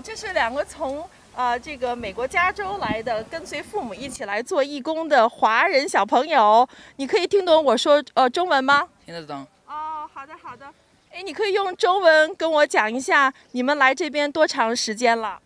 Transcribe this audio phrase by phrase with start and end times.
[0.00, 1.02] 哇，这是两个从
[1.36, 6.66] 啊、呃、这个美国加州来的，跟随父母一起来做义工的华人小朋友。
[6.96, 8.88] 你可以听懂我说呃中文吗？
[9.04, 9.46] 听得懂。
[9.66, 10.64] 哦，好的好的。
[11.12, 15.38] 哎，你可以用中文跟我讲一下，你们来这边多长时间了？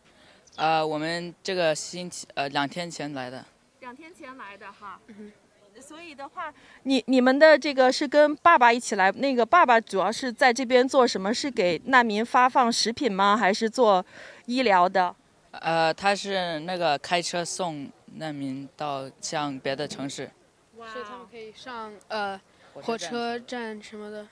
[0.54, 3.44] 呃，我们这个星期呃两天前来的。
[3.80, 5.00] 两天前来的哈。
[5.08, 5.32] 嗯。
[5.80, 6.52] 所以的话，
[6.84, 11.32] 你你们的这个是跟爸爸一起来，那个爸爸主要是在这边做什么？
[11.32, 13.36] 是给难民发放食品吗？
[13.36, 14.04] 还是做
[14.46, 15.14] 医疗的？
[15.52, 20.30] 呃，他是那个开车送难民到像别的城市。
[20.76, 20.88] 哇。
[20.88, 22.40] 所以他们可以上呃
[22.72, 24.26] 火车站什么的。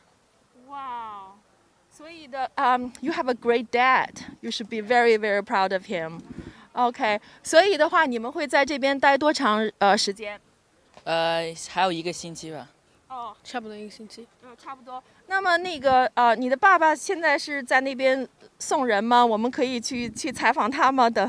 [0.69, 1.35] 哇，
[1.91, 4.11] 所以的，嗯，You have a great dad.
[4.41, 6.21] You should be very, very proud of him.
[6.73, 10.41] OK，所以的话，你们会在这边待多长呃时间？
[11.05, 12.69] 呃，还有一个星期吧。
[13.09, 14.27] 哦，差不多一个星期。
[14.43, 15.03] 嗯，差不多。
[15.27, 18.27] 那么那个呃，你的爸爸现在是在那边
[18.59, 19.25] 送人吗？
[19.25, 21.11] 我们可以去去采访他吗？
[21.11, 21.25] 的。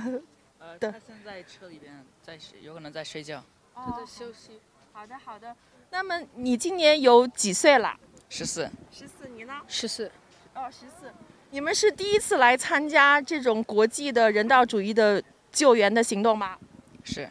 [0.59, 3.43] 呃，他现在车里边在睡，有可能在睡觉。
[3.75, 4.61] 他在休息。
[4.91, 5.55] 好的，好的。
[5.89, 7.97] 那么你今年有几岁了？
[8.29, 9.61] 十四，十四，你呢？
[9.67, 10.11] 十四，
[10.55, 11.11] 哦，十四。
[11.51, 16.57] 你们是第一次来参加这种国际的人道主义的救援的行动吗？
[17.03, 17.29] 是，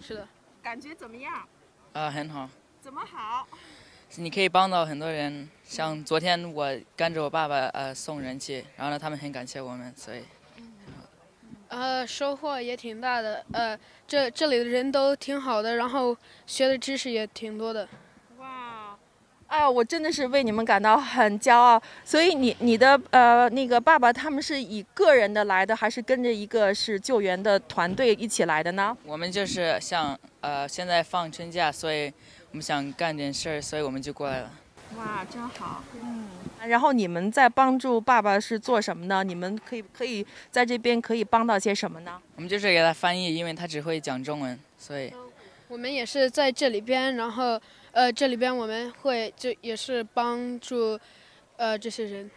[0.00, 0.28] 是的。
[0.62, 1.48] 感觉怎么样？
[1.98, 2.48] 啊、呃，很好。
[2.80, 3.44] 怎么好？
[4.14, 10.22] 你可以帮到很多人，像昨天我跟着我爸爸呃送人去，然后呢，他们很感谢我们，所以。
[11.66, 17.88] 呃，收获也挺大的，呃，这这里的人都挺好的，然后学的知识也挺多的。
[19.48, 21.82] 哎呀，我真的是为你们感到很骄傲。
[22.04, 28.96] 所以你你的呃那个爸爸他们是以个人的来的，还是跟着一个是救援的团队一起来的呢？
[29.04, 32.12] 我们就是像呃现在放春假，所以
[32.50, 34.50] 我们想干点事儿，所以我们就过来了。
[34.96, 35.82] 哇，真好。
[36.00, 36.28] 嗯。
[36.66, 39.22] 然后你们在帮助爸爸是做什么呢？
[39.22, 42.20] 你们可以可以在这边可以帮到些什么呢？
[42.36, 45.12] 我们就是给他翻译，因为他只会讲中文，所以。
[45.68, 47.60] 我们也是在这里边，然后。
[47.90, 50.96] 呃，这里边我们会就也是帮助，
[51.56, 52.30] 呃，这些人。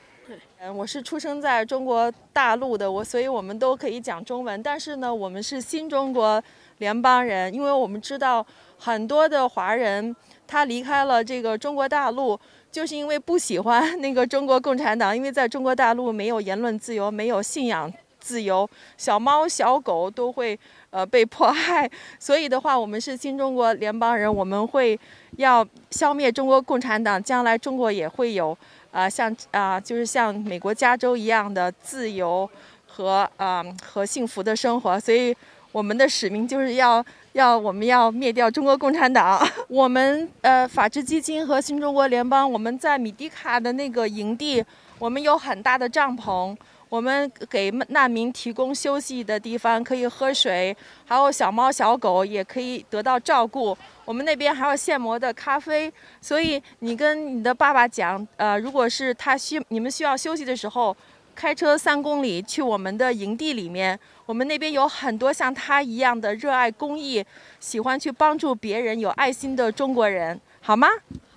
[0.60, 4.64] 嗯，我是出生在中国大陆的，我所以我们都可以讲中文。
[4.64, 6.42] 但是呢，我们是新中国
[6.82, 8.46] 联邦人，因为我们知道
[8.80, 10.14] 很多的华人
[10.48, 12.38] 他离开了这个中国大陆，
[12.72, 20.60] 就是因为不喜欢那个中国共产党，因为在中国大陆没有言论自由，没有信仰自由，小猫小狗都会
[20.90, 21.90] 呃被迫害。
[22.20, 25.00] 所以的话，我们是新中国联邦人，我们会。
[25.38, 28.52] 要消灭中国共产党，将来中国也会有，
[28.92, 32.48] 啊、呃，像啊、呃，就是像美国加州一样的自由
[32.86, 35.00] 和啊、呃、和幸福的生活。
[35.00, 35.34] 所以
[35.72, 39.42] 我们的使命就是要要我们要灭掉中国共产党。
[39.70, 44.64] 我们呃法治基金和新中国联邦，我们在米迪卡的那个营地，
[45.00, 46.56] 我们有很大的帐篷。
[46.90, 53.78] 我们给难民提供休息的地方，可以喝水，还有小猫小狗也可以得到照顾。
[54.04, 55.90] 我们那边还有现磨的咖啡，
[56.20, 60.94] 所以你跟你的爸爸讲，呃，如果是他需你们需要休息的时候，
[61.36, 67.26] 开车三公里去我们的营地里面我们那边有很多像他一样的热爱公益
[67.60, 70.88] 喜欢去帮助别人有爱心的中国人好吗？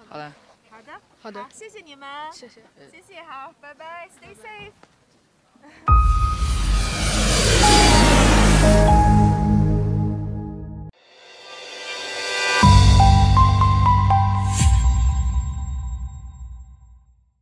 [0.09, 0.33] 好的。
[0.71, 0.93] 好的。
[1.22, 1.47] 好的。
[1.53, 2.09] 谢谢你们。
[2.33, 2.62] 谢谢。
[2.91, 4.09] 谢谢好拜拜。
[4.09, 4.72] Stay safe